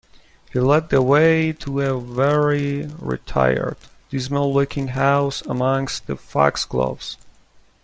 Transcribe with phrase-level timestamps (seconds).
[0.51, 3.77] He led the way to a very retired,
[4.09, 7.17] dismal-looking house amongst the foxgloves.